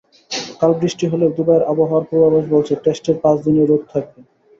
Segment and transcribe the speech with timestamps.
[0.59, 4.19] কাল বৃষ্টি হলেও দুবাইয়ের আবহাওয়ার পূর্বাভাস বলছে, টেস্টের পাঁচ দিনই রোদ থাকবে।